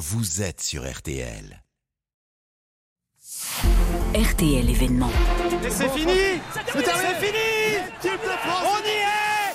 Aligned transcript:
vous 0.00 0.40
êtes 0.40 0.62
sur 0.62 0.90
RTL. 0.90 1.62
RTL 4.14 4.70
événement. 4.70 5.10
Et 5.62 5.70
c'est 5.70 5.90
fini 5.90 6.40
C'est 6.54 6.72
fini 6.72 7.38
L'équipe 8.02 8.22
de 8.22 8.36
France 8.38 8.64
On 8.64 8.78
y 8.82 8.96
est 8.96 9.52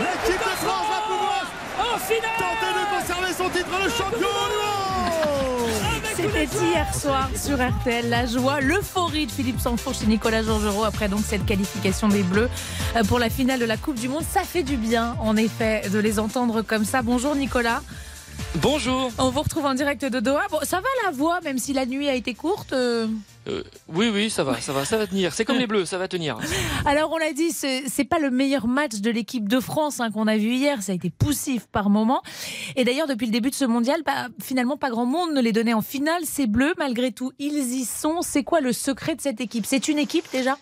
L'équipe 0.00 0.40
de 0.40 0.56
France 0.56 0.86
va 0.90 1.00
pouvoir 1.06 1.46
En 1.78 1.98
finale 1.98 2.30
tenter 2.36 2.72
de 2.74 2.84
conserver 2.98 3.32
son 3.38 3.48
titre 3.50 3.84
de 3.84 3.88
champion 3.88 4.18
du 4.18 4.58
monde 4.64 5.70
C'était 6.16 6.48
hier 6.64 6.92
soir 6.92 7.30
sur 7.36 7.64
RTL, 7.64 8.08
la 8.08 8.26
joie, 8.26 8.60
l'euphorie 8.60 9.26
de 9.26 9.32
Philippe 9.32 9.60
Sanfourche 9.60 10.02
et 10.02 10.06
Nicolas 10.06 10.42
Georgerot 10.42 10.82
après 10.82 11.08
donc 11.08 11.20
cette 11.24 11.46
qualification 11.46 12.08
des 12.08 12.24
Bleus 12.24 12.50
euh, 12.96 13.04
pour 13.04 13.20
la 13.20 13.30
finale 13.30 13.60
de 13.60 13.64
la 13.64 13.76
Coupe 13.76 14.00
du 14.00 14.08
Monde. 14.08 14.24
Ça 14.28 14.42
fait 14.42 14.64
du 14.64 14.76
bien, 14.76 15.14
en 15.20 15.36
effet, 15.36 15.88
de 15.88 16.00
les 16.00 16.18
entendre 16.18 16.62
comme 16.62 16.84
ça. 16.84 17.02
Bonjour 17.02 17.36
Nicolas. 17.36 17.80
Bonjour. 18.62 19.10
On 19.18 19.30
vous 19.30 19.42
retrouve 19.42 19.64
en 19.66 19.74
direct 19.74 20.04
de 20.04 20.20
Doha. 20.20 20.46
Bon, 20.48 20.58
ça 20.62 20.76
va 20.76 20.86
la 21.04 21.10
voix, 21.10 21.40
même 21.42 21.58
si 21.58 21.72
la 21.72 21.86
nuit 21.86 22.08
a 22.08 22.14
été 22.14 22.34
courte 22.34 22.72
euh 22.72 23.08
Euh, 23.48 23.64
oui, 23.88 24.10
oui, 24.14 24.30
ça 24.30 24.44
va, 24.44 24.60
ça 24.60 24.72
va, 24.72 24.84
ça 24.84 24.96
va 24.96 25.08
tenir. 25.08 25.32
C'est 25.32 25.44
comme 25.44 25.58
les 25.58 25.66
Bleus, 25.66 25.86
ça 25.86 25.98
va 25.98 26.06
tenir. 26.06 26.38
Alors 26.86 27.10
on 27.12 27.18
l'a 27.18 27.32
dit, 27.32 27.50
c'est 27.50 28.04
pas 28.08 28.20
le 28.20 28.30
meilleur 28.30 28.68
match 28.68 29.00
de 29.00 29.10
l'équipe 29.10 29.48
de 29.48 29.58
France 29.58 29.98
hein, 29.98 30.10
qu'on 30.12 30.28
a 30.28 30.36
vu 30.36 30.54
hier. 30.54 30.82
Ça 30.82 30.92
a 30.92 30.94
été 30.94 31.10
poussif 31.10 31.66
par 31.66 31.90
moment. 31.90 32.22
Et 32.76 32.84
d'ailleurs, 32.84 33.08
depuis 33.08 33.26
le 33.26 33.32
début 33.32 33.50
de 33.50 33.56
ce 33.56 33.64
mondial, 33.64 34.02
bah, 34.06 34.28
finalement, 34.40 34.76
pas 34.76 34.90
grand 34.90 35.06
monde 35.06 35.32
ne 35.32 35.40
les 35.40 35.52
donnait 35.52 35.74
en 35.74 35.82
finale. 35.82 36.22
Ces 36.24 36.46
Bleus, 36.46 36.74
malgré 36.78 37.10
tout, 37.10 37.32
ils 37.40 37.74
y 37.74 37.84
sont. 37.84 38.22
C'est 38.22 38.44
quoi 38.44 38.60
le 38.60 38.72
secret 38.72 39.16
de 39.16 39.20
cette 39.20 39.40
équipe? 39.40 39.66
C'est 39.66 39.88
une 39.88 39.98
équipe 39.98 40.26
déjà? 40.32 40.56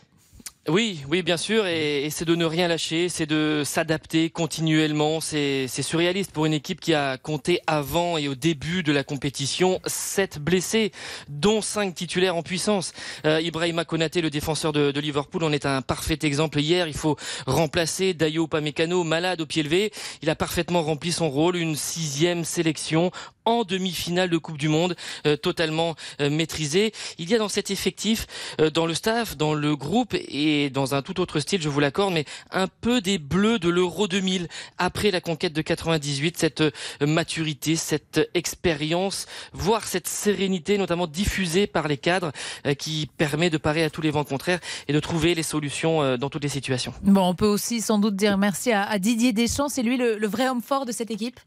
Oui, 0.69 1.03
oui, 1.09 1.23
bien 1.23 1.37
sûr, 1.37 1.67
et, 1.67 2.09
c'est 2.11 2.25
de 2.25 2.37
ne 2.37 2.45
rien 2.45 2.69
lâcher, 2.69 3.09
c'est 3.09 3.27
de 3.27 3.63
s'adapter 3.65 4.31
continuellement. 4.31 5.21
C'est 5.21 5.67
surréaliste 5.67 6.31
pour 6.31 6.47
une 6.47 6.53
équipe 6.53 6.81
qui 6.81 6.95
a 6.95 7.19
compté 7.19 7.61
avant 7.67 8.17
et 8.17 8.29
au 8.29 8.37
début 8.37 8.85
de 8.85 8.93
la 8.93 9.03
compétition 9.03 9.81
sept 9.87 10.39
blessés, 10.39 10.93
dont 11.29 11.63
cinq 11.63 11.97
titulaires 11.97 12.37
en 12.37 12.45
puissance. 12.45 12.93
Euh, 13.27 13.41
Ibrahima 13.41 13.85
Konaté, 13.85 14.21
le 14.21 14.31
défenseur 14.31 14.73
de, 14.73 14.93
de 14.93 15.01
Liverpool, 15.01 15.43
en 15.43 15.51
est 15.51 15.67
un 15.67 15.83
parfait 15.83 16.21
exemple. 16.23 16.61
Hier, 16.61 16.87
il 16.87 16.95
faut 16.95 17.17
remplacer 17.45 18.15
Dayo 18.15 18.47
Pamecano, 18.47 19.03
malade 19.03 19.41
au 19.41 19.47
pied 19.47 19.65
levé. 19.65 19.91
Il 20.23 20.31
a 20.31 20.37
parfaitement 20.37 20.83
rempli 20.83 21.11
son 21.11 21.29
rôle, 21.29 21.57
une 21.57 21.75
sixième 21.75 22.45
sélection 22.45 23.11
en 23.45 23.65
demi-finale 23.65 24.31
de 24.31 24.39
Coupe 24.39 24.59
du 24.59 24.69
Monde, 24.69 24.97
euh, 25.27 25.37
totalement 25.37 25.95
euh, 26.21 26.31
maîtrisée. 26.31 26.93
Il 27.19 27.31
y 27.31 27.35
a 27.35 27.39
dans 27.39 27.49
cet 27.49 27.71
effectif, 27.71 28.27
euh, 28.61 28.71
dans 28.71 28.87
le 28.87 28.95
staff, 28.95 29.37
dans 29.37 29.55
le 29.55 29.77
groupe 29.77 30.15
et 30.15 30.71
dans 30.71 30.95
un 30.95 31.03
tout 31.03 31.21
autre 31.21 31.41
style, 31.41 31.61
je 31.63 31.69
vous 31.69 31.81
l'accorde, 31.81 32.15
mais 32.15 32.25
un 32.51 32.69
peu 32.69 33.01
des 33.01 33.19
bleus 33.19 33.59
de 33.59 33.69
l'Euro 33.69 34.09
2000 34.09 34.49
après 34.79 35.11
la 35.11 35.21
conquête 35.21 35.53
de 35.53 35.63
98, 35.63 36.39
cette 36.39 36.61
euh, 36.61 36.71
maturité, 37.07 37.77
cette 37.77 38.31
expérience, 38.35 39.27
voire 39.53 39.85
cette 39.87 40.09
sérénité, 40.09 40.79
notamment 40.79 41.07
diffusée 41.07 41.67
par 41.67 41.89
les 41.89 41.97
cadres, 41.97 42.33
euh, 42.67 42.75
qui 42.75 43.09
permet 43.17 43.51
de 43.51 43.59
parer 43.59 43.85
à 43.85 43.91
tous 43.91 44.03
les 44.03 44.11
vents 44.11 44.25
contraires 44.25 44.61
et 44.89 44.93
de 44.93 45.01
trouver 45.01 45.35
les 45.35 45.43
solutions 45.43 46.03
euh, 46.03 46.17
dans 46.17 46.31
toutes 46.31 46.43
les 46.43 46.49
situations. 46.49 46.93
Bon, 47.03 47.29
on 47.29 47.35
peut 47.35 47.47
aussi 47.47 47.81
sans 47.81 47.99
doute 47.99 48.17
dire 48.17 48.39
merci 48.39 48.73
à, 48.73 48.85
à 48.85 48.99
Didier 48.99 49.33
Deschamps. 49.33 49.69
C'est 49.69 49.83
lui 49.83 49.97
le, 49.97 50.19
le 50.19 50.27
vrai 50.27 50.49
homme 50.49 50.63
fort 50.63 50.87
de 50.87 50.93
cette 50.93 51.11
équipe? 51.11 51.39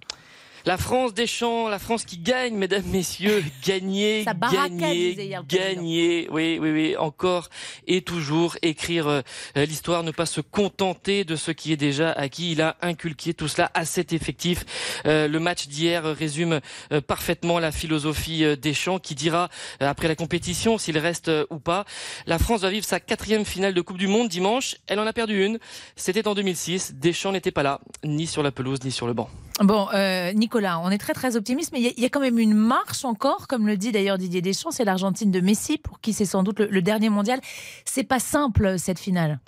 La 0.66 0.78
France 0.78 1.14
des 1.14 1.28
champs, 1.28 1.70
la 1.70 1.78
France 1.78 2.06
qui 2.06 2.18
gagne, 2.18 2.56
mesdames, 2.56 2.86
messieurs, 2.88 3.44
gagner, 3.66 4.26
gagner, 4.52 5.38
gagner, 5.48 6.28
oui, 6.32 6.58
oui, 6.60 6.72
oui, 6.72 6.98
encore 6.98 7.50
et 7.86 8.02
toujours 8.02 8.58
écrire 8.64 9.08
euh, 9.08 9.22
l'histoire, 9.56 10.02
ne 10.02 10.10
pas 10.10 10.26
se 10.26 10.42
contenter 10.42 11.24
de 11.24 11.36
ce 11.36 11.52
qui 11.52 11.72
est 11.72 11.78
déjà 11.78 12.12
acquis. 12.12 12.54
Il 12.54 12.64
a 12.64 12.78
inculqué 12.82 13.36
tout 13.36 13.48
cela 13.48 13.70
à 13.76 13.86
cet 13.86 14.12
effectif. 14.12 14.66
Euh, 15.06 15.28
le 15.28 15.40
match 15.40 15.68
d'hier 15.68 16.04
résume 16.04 16.60
euh, 16.92 17.00
parfaitement 17.00 17.60
la 17.60 17.72
philosophie 17.72 18.58
des 18.58 18.74
champs 18.74 18.98
qui 18.98 19.14
dira 19.14 19.50
après 19.80 20.08
la 20.08 20.16
compétition 20.16 20.80
s'il 20.80 20.98
reste 20.98 21.30
ou 21.52 21.60
pas. 21.60 21.86
La 22.26 22.40
France 22.40 22.62
va 22.62 22.72
vivre 22.72 22.86
sa 22.86 23.00
quatrième 23.00 23.46
finale 23.46 23.76
de 23.76 23.82
Coupe 23.82 24.00
du 24.00 24.08
Monde 24.08 24.30
dimanche. 24.30 24.78
Elle 24.88 25.00
en 25.00 25.06
a 25.06 25.14
perdu 25.14 25.46
une. 25.46 25.60
C'était 25.96 26.28
en 26.28 26.34
2006. 26.34 26.96
Deschamps 26.96 27.34
n'était 27.34 27.52
pas 27.52 27.62
là, 27.62 27.82
ni 28.04 28.26
sur 28.26 28.42
la 28.42 28.52
pelouse, 28.52 28.84
ni 28.84 28.92
sur 28.92 29.06
le 29.06 29.14
banc. 29.14 29.30
Bon, 29.62 29.88
euh, 29.94 30.34
Nicolas, 30.34 30.80
on 30.80 30.90
est 30.92 30.98
très 30.98 31.14
très 31.14 31.38
optimiste, 31.38 31.72
mais 31.72 31.80
il 31.82 32.00
y, 32.02 32.06
a- 32.06 32.10
quand 32.10 32.20
même 32.20 32.40
une 32.40 32.54
marche 32.54 33.06
encore, 33.06 33.48
comme 33.48 33.68
le 33.68 33.78
dit 33.78 33.94
d'ailleurs 33.94 34.18
Didier 34.18 34.42
Deschamps, 34.42 34.72
c'est 34.72 34.84
l'Argentine 34.84 35.32
de 35.32 35.40
Messi, 35.40 35.78
pour 35.78 36.02
qui 36.02 36.12
c'est 36.12 36.26
sans 36.26 36.44
doute 36.44 36.60
le, 36.60 36.66
le 36.68 36.82
dernier 36.82 37.08
mondial. 37.10 37.40
C'est 37.86 38.04
pas 38.04 38.20
simple 38.20 38.78
cette 38.78 39.00
finale. 39.00 39.40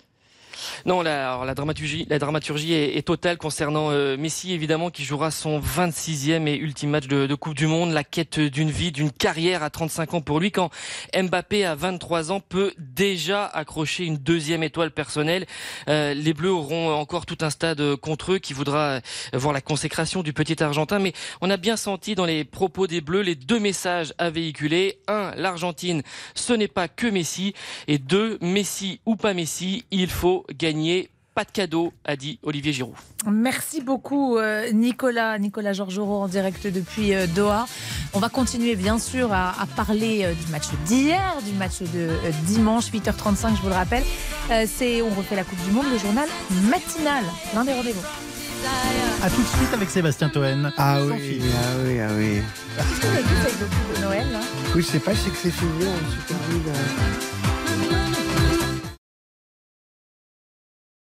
Non, 0.86 1.02
la, 1.02 1.32
alors, 1.32 1.46
la 1.46 1.54
dramaturgie, 1.54 2.06
la 2.10 2.20
dramaturgie 2.20 2.74
est, 2.74 2.98
est 2.98 3.02
totale 3.04 3.38
concernant 3.38 3.92
euh, 3.92 4.18
Messi, 4.18 4.54
évidemment, 4.54 4.90
qui 4.90 5.04
jouera 5.04 5.32
son 5.32 5.60
26e 5.60 6.48
et 6.48 6.56
ultime 6.56 6.92
match 6.92 7.08
de, 7.08 7.28
de 7.28 7.36
Coupe 7.36 7.56
du 7.56 7.68
Monde. 7.68 7.92
La 7.92 8.04
quête 8.04 8.40
d'une 8.40 8.72
vie, 8.72 8.92
d'une 8.92 9.12
carrière 9.12 9.64
à 9.64 9.70
35 9.70 10.14
ans 10.16 10.22
pour 10.22 10.40
lui, 10.40 10.52
quand 10.52 10.70
Mbappé, 11.16 11.66
à 11.66 11.76
23 11.76 12.32
ans, 12.32 12.40
peut 12.40 12.74
déjà 12.78 13.46
accrocher 13.46 14.06
une 14.06 14.18
deuxième 14.18 14.64
étoile 14.64 14.92
personnelle. 14.92 15.46
Euh, 15.90 16.14
les 16.14 16.34
Bleus 16.34 16.52
auront 16.52 16.94
encore 16.94 17.26
tout 17.26 17.38
un 17.42 17.50
stade 17.50 17.82
euh, 17.82 17.98
contre 17.98 18.34
eux 18.34 18.40
qui 18.40 18.54
voudra 18.54 18.78
euh, 18.80 19.00
voir 19.34 19.54
la 19.54 19.62
consécration 19.62 20.24
du 20.24 20.34
petit 20.34 20.62
Argentin. 20.64 21.00
Mais 21.00 21.14
on 21.42 21.50
a 21.50 21.58
bien 21.58 21.78
senti 21.78 22.16
dans 22.16 22.26
les 22.26 22.44
propos 22.44 22.88
des 22.88 23.02
Bleus 23.02 23.22
les 23.22 23.36
deux 23.36 23.60
messages 23.60 24.14
à 24.18 24.30
véhiculer. 24.30 25.00
Un, 25.08 25.32
l'Argentine, 25.36 26.04
ce 26.36 26.54
n'est 26.54 26.68
pas 26.68 26.88
que 26.88 27.08
Messi. 27.08 27.54
Et 27.88 27.98
deux, 27.98 28.38
Messi 28.42 29.00
ou 29.06 29.16
pas 29.16 29.34
Messi, 29.34 29.86
il 29.92 30.10
faut 30.10 30.46
gagner. 30.54 31.10
Pas 31.36 31.44
de 31.46 31.52
cadeau, 31.52 31.94
a 32.04 32.16
dit 32.16 32.40
Olivier 32.42 32.74
Giroud. 32.74 32.96
Merci 33.32 33.82
beaucoup 33.82 34.38
euh, 34.40 34.72
Nicolas, 34.72 35.38
Nicolas 35.38 35.72
Georgerot 35.74 36.24
en 36.24 36.28
direct 36.28 36.66
depuis 36.66 37.14
euh, 37.14 37.28
Doha. 37.28 37.68
On 38.14 38.20
va 38.20 38.30
continuer 38.30 38.76
bien 38.76 38.98
sûr 38.98 39.32
à, 39.32 39.50
à 39.62 39.68
parler 39.68 40.24
euh, 40.24 40.34
du 40.34 40.52
match 40.52 40.66
d'hier, 40.88 41.36
du 41.46 41.52
match 41.54 41.82
de 41.82 42.10
dimanche 42.48 42.86
8h35, 42.92 43.56
je 43.56 43.62
vous 43.62 43.68
le 43.70 43.76
rappelle. 43.76 44.04
C'est 44.66 45.04
on 45.04 45.10
refait 45.14 45.36
la 45.36 45.44
Coupe 45.44 45.64
du 45.64 45.70
Monde, 45.70 45.86
le 45.92 46.00
journal 46.00 46.28
matinal, 46.72 47.24
l'un 47.54 47.64
des 47.66 47.74
rendez-vous. 47.74 48.02
A 49.22 49.30
tout 49.30 49.42
de 49.44 49.48
suite 49.48 49.74
avec 49.76 49.92
Sébastien 49.92 50.30
Toen. 50.30 50.74
Ah 50.76 51.04
oui, 51.06 51.40
ah 51.44 51.58
oui, 51.86 52.00
ah 52.00 52.08
oui. 52.18 52.38
Est-ce 52.80 53.00
que 53.00 53.06
vous 53.06 53.14
avez 53.14 53.22
vu 53.22 53.36
cette 53.44 53.60
beaucoup 53.60 53.96
de 53.96 54.02
Noël 54.02 54.32
là? 54.32 54.40
Oui, 54.76 54.82
je 54.82 54.88
sais 54.88 55.00
pas, 55.00 55.14
je 55.14 55.20
sais 55.20 55.30
que 55.30 55.38
c'est 55.38 55.52
fini, 55.52 55.84
là. 55.86 55.92